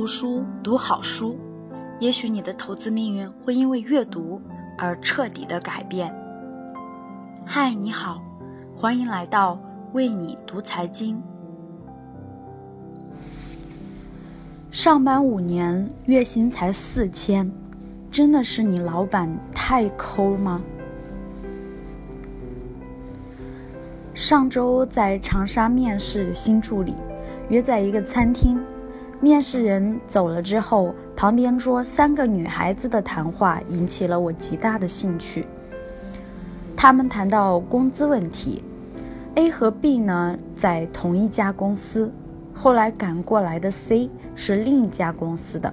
[0.00, 1.38] 读书，读好书，
[1.98, 4.40] 也许你的投资命运会因为阅读
[4.78, 6.10] 而彻底的改变。
[7.44, 8.18] 嗨，你好，
[8.74, 9.60] 欢迎来到
[9.92, 11.22] 为你读财经。
[14.70, 17.52] 上班五年，月薪才四千，
[18.10, 20.62] 真的是你老板太抠吗？
[24.14, 26.94] 上周在长沙面试新助理，
[27.50, 28.58] 约在一个餐厅。
[29.20, 35.46] 面试人走了之后，旁边桌三个女孩子的谈话引起了我极大的兴趣。
[36.74, 38.64] 他们谈到工资问题
[39.34, 42.10] ，A 和 B 呢在同一家公司。
[42.54, 45.72] 后来赶过来的 C 是另一家公司的，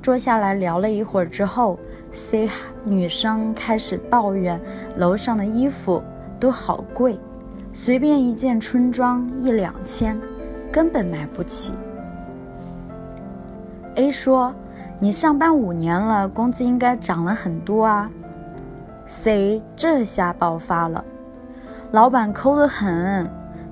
[0.00, 1.78] 坐下来聊了一会儿之后
[2.12, 2.48] ，C
[2.84, 4.60] 女生开始抱怨
[4.96, 6.00] 楼上的衣服
[6.38, 7.18] 都好贵，
[7.74, 10.16] 随便一件春装一两千，
[10.70, 11.72] 根本买不起。
[13.96, 14.54] A 说
[15.00, 18.10] ：“你上班五年了，工资应该涨了很多啊。
[19.06, 21.02] ”C 这下爆发了
[21.92, 23.28] ：“老板抠得很，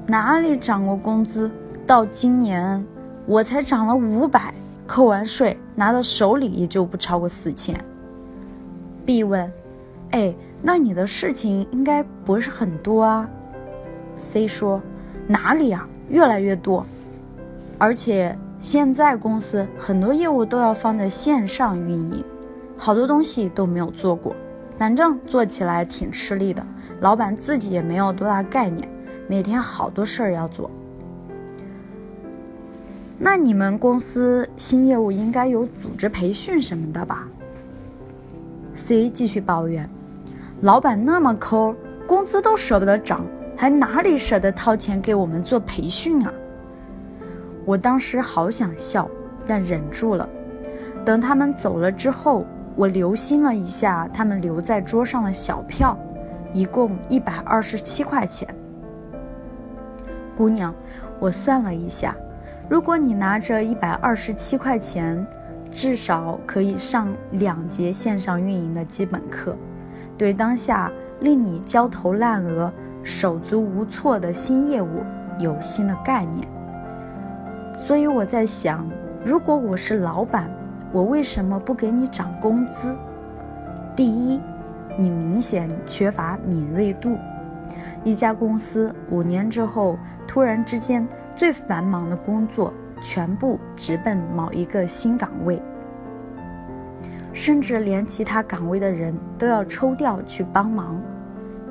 [0.06, 1.50] 哪里涨过工资？”
[1.86, 2.82] 到今年，
[3.26, 4.54] 我才涨了五百，
[4.86, 7.78] 扣完税拿到手里也就不超过四千。
[9.04, 9.52] B 问
[10.12, 13.28] ：“哎，那你的事情应该不是很多啊
[14.16, 14.80] ？”C 说
[15.28, 16.86] ：“哪里啊，越来越多，
[17.76, 18.34] 而且
[18.64, 22.24] 现在公司很多业务都要放在线上运营，
[22.78, 24.34] 好多东西都没有做过，
[24.78, 26.66] 反正做起来挺吃力的，
[27.00, 28.88] 老板自己也没有多大概念，
[29.28, 30.70] 每天好多事儿要做。”
[33.20, 37.28] 那你们公司新业务应该有组织培训什么的吧
[38.74, 39.86] ？C 继续抱怨，
[40.62, 41.76] 老板那么抠，
[42.06, 43.26] 工资都舍不得涨，
[43.58, 46.32] 还哪里舍得掏钱给我们做培训啊？
[47.64, 49.08] 我当时好想笑，
[49.46, 50.28] 但忍住了。
[51.04, 55.96] 等他们走了之后，我留心了一下他们留在桌上的小票，
[56.52, 58.48] 一共一百二十七块钱。
[60.36, 60.74] 姑娘，
[61.18, 62.16] 我算了一下。
[62.68, 65.26] 如果你拿着一百二十七块钱，
[65.70, 69.56] 至少可以上两节线上运营的基本课，
[70.16, 75.02] 对当下令你焦头烂额、手足无措的新业务
[75.38, 76.48] 有新的概念。
[77.86, 78.88] 所以我在想，
[79.22, 80.50] 如果我是老板，
[80.90, 82.96] 我为什么不给你涨工资？
[83.94, 84.40] 第一，
[84.96, 87.18] 你明显缺乏敏锐度。
[88.02, 91.06] 一家公司五年之后，突然之间。
[91.36, 92.72] 最繁忙的工作
[93.02, 95.60] 全部直奔某一个新岗位，
[97.32, 100.96] 甚至连其他岗位的人都要抽调去帮忙，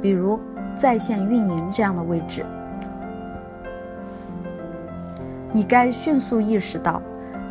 [0.01, 0.37] 比如
[0.77, 2.45] 在线运营这样的位置。
[5.55, 6.99] 你该迅速意识到，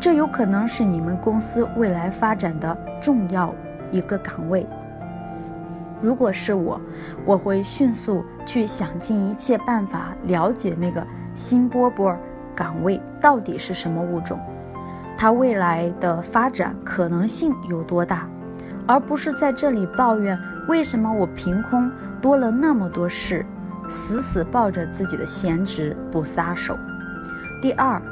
[0.01, 3.55] 这有可能是你们公司未来发展的重要
[3.93, 4.67] 一个岗位。
[6.01, 6.81] 如果是我，
[7.25, 11.07] 我会迅速去想尽一切办法了解那个。
[11.35, 12.15] 新波波
[12.55, 14.39] 岗位到底是什么物种？
[15.17, 18.29] 它未来的发展可能性有多大？
[18.87, 23.47] 而不是在这里抱怨为什么我凭空多了那么多事，
[23.89, 26.77] 死死抱着自己的闲职不撒手。
[27.63, 28.03] 第二，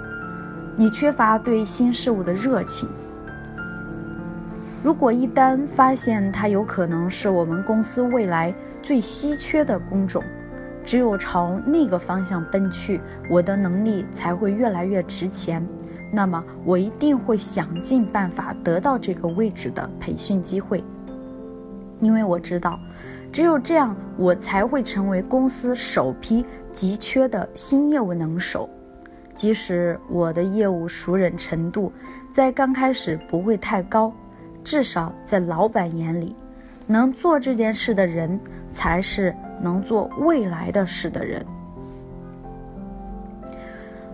[0.77, 2.89] 你缺乏对新事物的热情。
[4.81, 10.23] 如果一旦发现它有可能是我们公司未来最稀缺的工种，
[10.85, 15.67] 只有朝那个方向奔去，我的能力才会越来越值钱。
[16.13, 20.85] 那么，我一定会想尽办法得到这个位置的培训机会，
[21.99, 22.79] 因为我知道，
[23.33, 28.71] 只有这样，我才会成为公司首批急缺的新业务能手。
[29.41, 31.91] 即使我的业务熟稔程度
[32.31, 34.13] 在刚开始不会太高，
[34.63, 36.37] 至少在老板眼里，
[36.87, 38.39] 能做这件事的人
[38.71, 39.35] 才是。
[39.63, 41.45] 能做未来的事的人，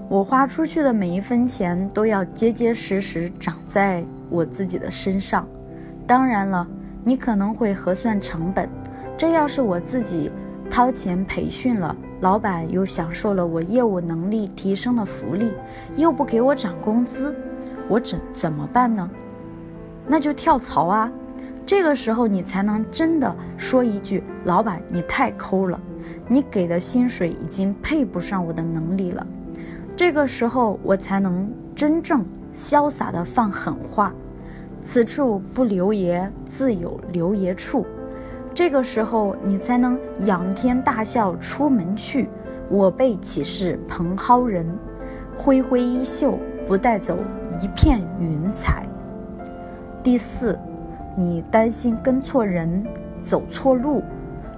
[0.09, 5.47] 我花出去的每一分钱都要结结实实长在我自己的身上。
[6.05, 6.67] 当然了，
[7.05, 8.69] 你可能会核算成本，
[9.17, 10.29] 这要是我自己
[10.69, 15.53] 掏钱培训了，老板又享受了我业务能力提升的福利，
[15.97, 17.35] 又不给我涨工资，
[17.89, 19.09] 我怎怎么办呢？
[20.07, 21.13] 那就跳槽啊！
[21.67, 25.79] 这个时候，你才能真的说一句：“老板，你太抠了，
[26.29, 29.27] 你给的薪水已经配不上我的能力了。”
[29.97, 32.25] 这个时候，我才能真正
[32.55, 34.15] 潇洒的放狠话
[34.83, 37.85] ：“此处不留爷，自有留爷处。”
[38.57, 42.27] 这个时候，你才能仰天大笑出门去
[42.71, 44.67] ：“我辈岂是蓬蒿人？
[45.37, 47.19] 挥挥衣袖，不带走
[47.61, 48.87] 一片云彩。
[50.03, 50.59] 第四，
[51.15, 52.83] 你担心跟错人、
[53.21, 54.03] 走错路。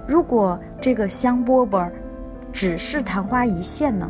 [0.07, 1.91] 如果这个香饽饽
[2.53, 4.09] 只是昙花一现呢？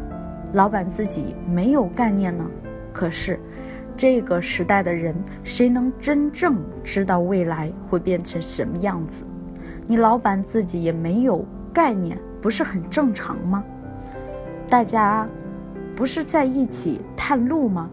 [0.54, 2.46] 老板自己没有概念呢？
[2.94, 3.40] 可是，
[3.98, 9.24] 这个时代的人，谁能真正知道未来会变成什么样子？
[9.90, 11.44] 你老板自己也没有
[11.74, 13.64] 概念，不是很正常吗？
[14.70, 15.28] 大家
[15.96, 17.90] 不是在一起探路吗？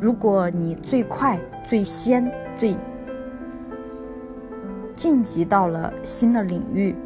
[0.00, 1.38] 如果你最快、
[1.68, 2.74] 最先、最
[4.94, 6.96] 晋级到了新的领域，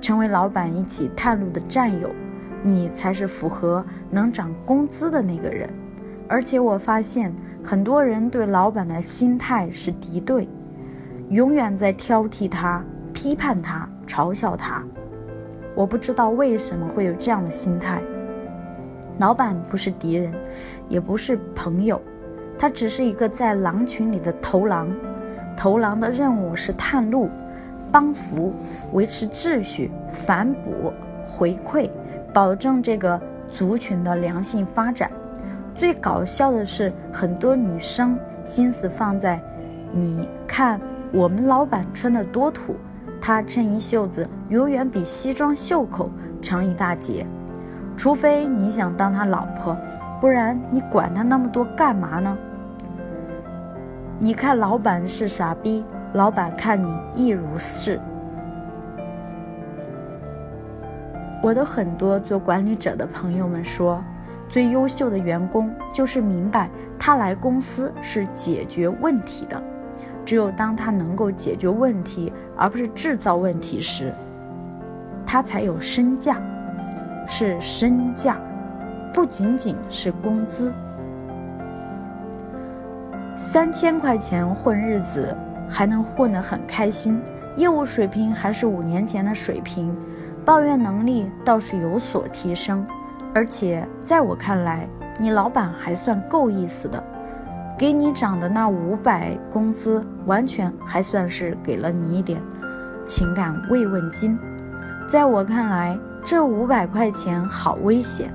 [0.00, 2.08] 成为老板一起探路的战友，
[2.62, 5.68] 你才是符合能涨工资的那个人。
[6.26, 7.30] 而且我发现，
[7.62, 10.48] 很多人对老板的心态是敌对，
[11.28, 12.82] 永远在挑剔他、
[13.16, 14.84] 批判他、嘲笑他。
[15.74, 18.02] 我不知道为什么会有这样的心态。
[19.18, 20.30] 老板不是敌人，
[20.86, 21.98] 也不是朋友，
[22.58, 24.94] 他只是一个在狼群里的头狼。
[25.56, 27.30] 头狼的任务是探路、
[27.90, 28.52] 帮扶、
[28.92, 30.92] 维持秩序、反哺、
[31.26, 31.88] 回馈，
[32.34, 35.10] 保证这个族群的良性发展。
[35.74, 39.40] 最搞笑的是，很多女生心思放在，
[39.90, 40.78] 你看
[41.12, 42.76] 我们老板穿的多土，
[43.26, 46.08] 他衬衣袖子永远比西装袖口
[46.40, 47.26] 长一大截。
[47.96, 49.76] 除非你想当他老婆，
[50.20, 52.38] 不然你管他那么多干嘛呢？
[54.20, 58.00] 你看老板是傻逼，老板看你亦如是。
[61.42, 64.00] 我的很多做管理者的朋友们说。
[64.48, 69.60] 最优秀的员工就是明白他来公司是解决问题的，
[70.26, 74.12] 只有当他能够解决问题，而不是制造问题时，
[75.24, 76.42] 他才有身价，
[77.28, 78.36] 是身价，
[79.14, 80.72] 不仅仅是工资。
[83.36, 85.34] 三千块钱混日子
[85.70, 87.22] 还能混得很开心，
[87.56, 89.94] 业务水平还是五年前的水平，
[90.44, 92.84] 抱怨能力倒是有所提升。
[93.32, 94.88] 而且在我看来，
[95.20, 97.00] 你老板还算够意思的，
[97.78, 102.40] 给你涨的那五百工资，完全还算是给了你一点
[103.04, 104.38] 情感慰问金。
[105.08, 108.32] 在我看来，这五百块钱好危险，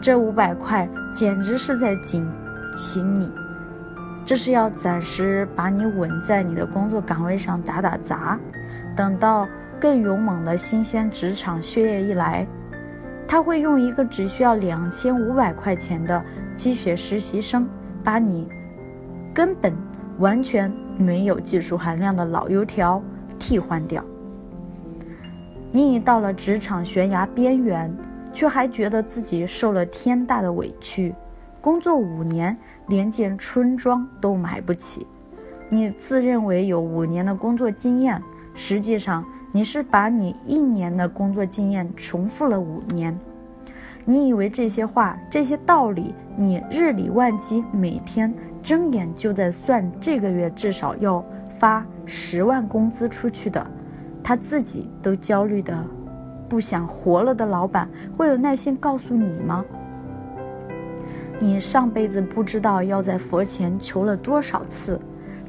[0.00, 2.30] 这五百块简直是在警
[2.76, 3.28] 醒你，
[4.24, 8.38] 这是要暂时把你稳在你的工作岗位上打打杂，
[8.94, 9.48] 等到
[9.80, 12.46] 更勇猛的新鲜职场血液一来。
[13.26, 16.22] 他会用一个只需要两千五百块钱的
[16.54, 17.68] 鸡血实习生，
[18.04, 18.48] 把你
[19.36, 19.70] 根本
[20.18, 23.02] 完全没有技术含量的老油条
[23.38, 24.02] 替换掉。
[25.70, 27.94] 你已到了职场悬崖边缘，
[28.32, 31.14] 却还觉得自己受了天大的委屈，
[31.60, 32.56] 工作五年
[32.86, 35.06] 连件春装都买不起。
[35.68, 38.18] 你自认为有五年的工作经验，
[38.54, 39.22] 实际上。
[39.52, 43.18] 你是把你一年的工作经验重复了五年，
[44.04, 48.34] 你以为这些话、这些道理，你日理万机，每天
[48.66, 53.64] 睁眼就在算，这个月至少要发十万工资出去的，
[54.24, 55.86] 他自己都焦虑的
[56.48, 59.64] 不想活了的老板，会有耐心告诉你吗？
[61.38, 65.00] 你上辈子不知道要在佛前求了多少次。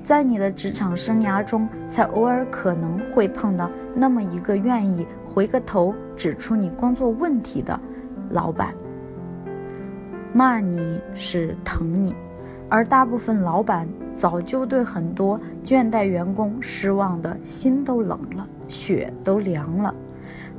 [0.03, 7.79] 在你的职场生涯中，才偶尔可能会碰到那么一个愿意回个头指出你工作问题的
[8.29, 8.75] 老板。
[10.33, 12.15] 骂你是疼你，
[12.69, 19.93] 而大部分老板早就对很多倦怠员工失望的心都冷了，血都凉了。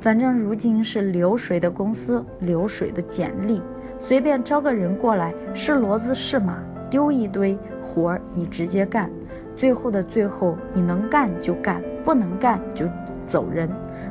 [0.00, 3.61] 反正如今是流水的公司，流水的简历，
[3.99, 9.11] 随便招个人过来，是骡子是马，丢一堆活儿你直接干。
[9.57, 12.87] 最后的最后，你能干就干，不能干就
[13.27, 13.69] 走人，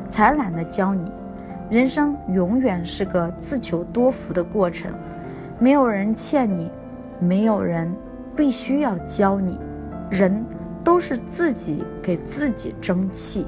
[0.09, 1.09] 才懒得教你。
[1.69, 4.91] 人生永远是个自求多福的过程，
[5.57, 6.69] 没有人欠你，
[7.19, 7.91] 没有人
[8.35, 9.57] 必须要教你，
[10.09, 10.45] 人
[10.83, 13.45] 都是自己给自己争气。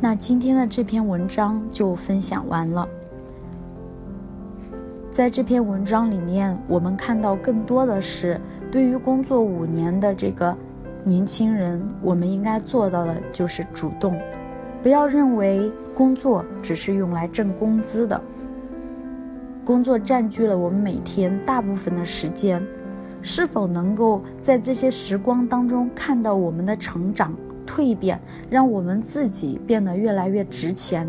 [0.00, 2.88] 那今天的这篇文章就分享完了。
[5.10, 10.56] 在这篇文章里面，我们看到更多的是对于工作五年的这个
[11.04, 14.18] 年轻人，我们应该做到的就是主动，
[14.82, 18.20] 不要认为工作只是用来挣工资的。
[19.64, 22.62] 工作占据了我们每天大部分的时间，
[23.20, 27.34] 是否能够在这些时光当中看到我们的成长
[27.66, 31.08] 蜕变，让我们自己变得越来越值钱，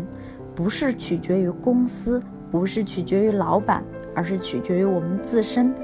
[0.54, 2.20] 不是取决于公司。
[2.50, 3.82] 不是取决于老板，
[4.14, 5.74] 而是取决于我们自身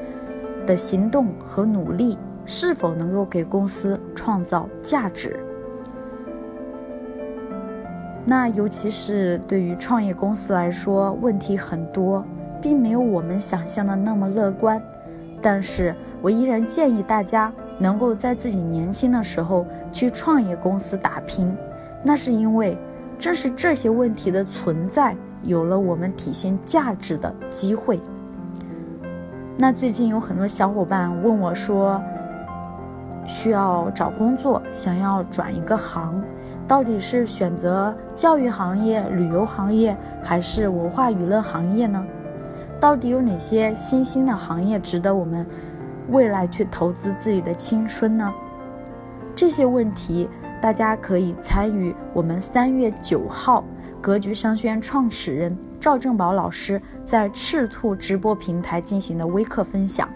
[0.65, 5.37] 的行动和努力是否能够给公司创造价值。
[8.25, 12.25] 那尤其是对于创业公司来说，问题很多，
[12.61, 14.81] 并没有我们想象的那么乐观。
[15.43, 21.57] 但是我依然建议大家能够在自己年轻的时候去创业公司打拼，
[22.02, 22.76] 那是因为
[23.19, 27.99] 正是这些问题的存在，有了我们体现价值的机会。
[29.57, 32.00] 那最近有很多小伙伴问我说，
[33.26, 36.23] 需要找工作，想要转一个行。
[36.67, 42.05] 到底是选择教育行业、旅游行业，还是文化娱乐行业呢？
[42.80, 45.46] 到底有哪些新兴的行业值得我们
[46.08, 48.32] 未来去投资自己的青春呢？
[49.37, 50.28] 这些问题，
[50.60, 53.62] 大家可以参与我们三月九号
[54.00, 60.08] 格局商学院创始人赵正宝老师在赤兔直播平台进行的微课分享。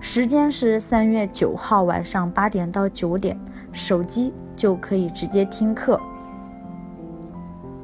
[0.00, 3.38] 时间是三月九号晚上八点到九点，
[3.72, 4.32] 手机。
[4.54, 5.98] 就可以直接听课。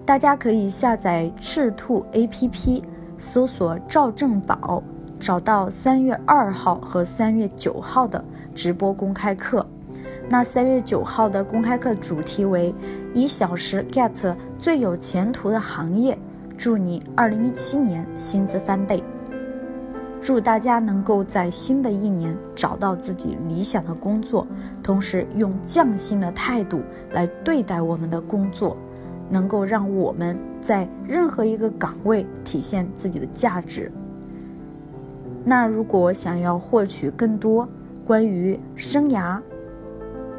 [0.05, 2.83] 大家可以下载赤兔 APP，
[3.19, 4.83] 搜索赵正宝，
[5.19, 9.67] 找到三月二号和三月九号的直播公开课。
[10.29, 12.73] 那三月九号的公开课主题为
[13.15, 16.17] 一小时 get 最有前途的行业，
[16.57, 19.03] 祝你二零一七年薪资翻倍。
[20.21, 24.47] 祝大家能够在新的一年找到自己理想的工作，
[24.83, 26.83] 同时用匠心的态度
[27.13, 28.77] 来对待我们的工作，
[29.31, 33.91] 能够让我们在任何一个岗位体现自己的价值。
[35.45, 37.69] 那如果想要获取更多
[38.07, 39.41] 关于生涯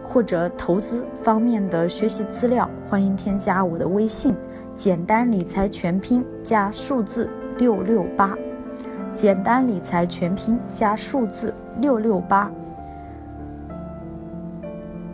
[0.03, 4.35] 或者投资方面的学习资料，欢迎添加我的微信：
[4.75, 8.37] 简单理财全拼加数字六六八。
[9.11, 12.51] 简单理财全拼加数字六六八。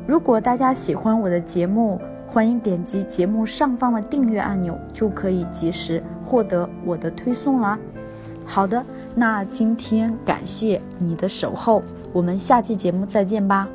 [0.05, 1.99] 如果大家喜欢我的节目，
[2.35, 7.79] 欢迎点击节目上方的订阅按钮，就可以及时获得我的推送啦。
[8.45, 13.69] 好的，那今天感谢你的守候，我们下期节目再见吧。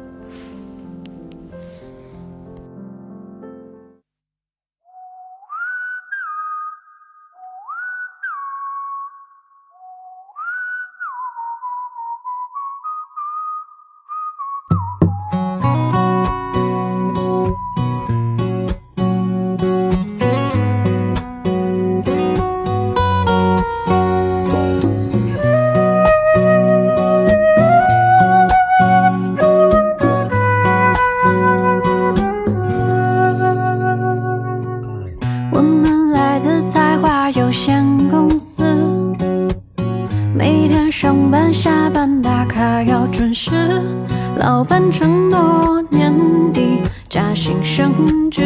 [47.10, 48.40] 底加薪升职，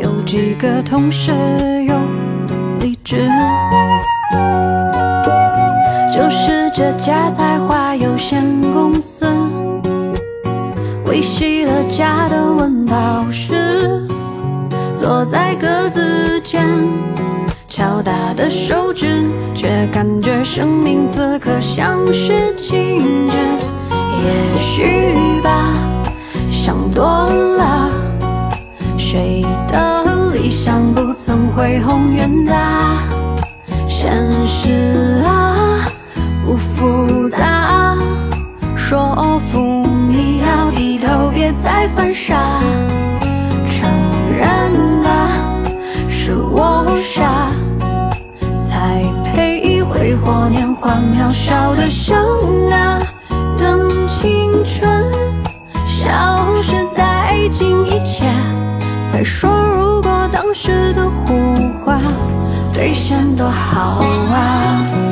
[0.00, 1.32] 有几个同事
[1.82, 1.94] 又
[2.78, 3.28] 离职。
[6.14, 9.26] 就是这家才华有限公司，
[11.04, 14.06] 维系了家的温饱时，
[14.96, 16.64] 坐在格子间
[17.66, 19.24] 敲打的手指，
[19.56, 23.36] 却感觉生命此刻像是静止。
[24.22, 25.74] 也许吧，
[26.48, 27.90] 想多了。
[29.14, 32.98] 谁的理想不曾恢宏远大？
[33.86, 34.12] 现
[34.44, 35.86] 实啊，
[36.44, 37.96] 不复杂。
[38.74, 42.60] 说服你要低头，别再犯傻。
[43.70, 43.88] 承
[44.36, 45.30] 认吧，
[46.08, 47.52] 是我傻，
[48.68, 49.00] 才
[49.32, 52.98] 配挥霍年华渺小的生啊。
[62.72, 64.00] 兑现多好
[64.32, 65.03] 啊！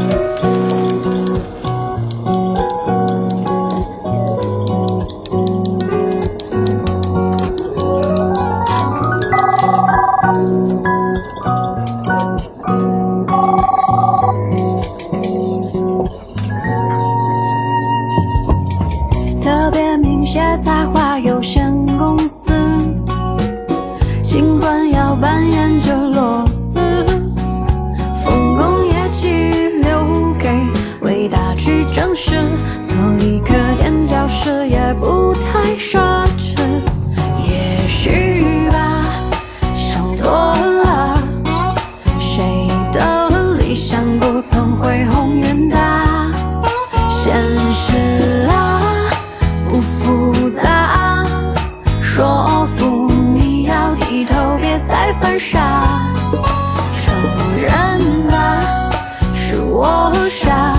[59.84, 60.78] 我傻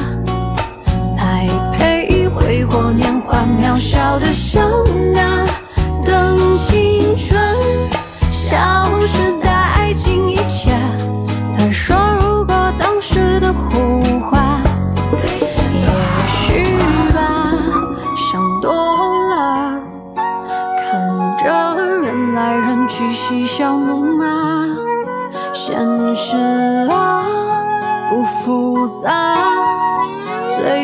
[1.14, 4.83] 才配挥霍年华渺小的生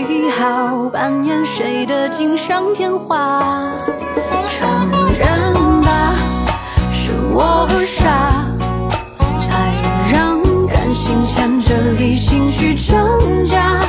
[0.05, 3.71] 最好扮演谁的锦上添花。
[4.47, 6.15] 承认吧
[6.93, 8.45] 是我傻。
[9.47, 9.73] 才
[10.11, 13.88] 让感情牵着理性去挣扎。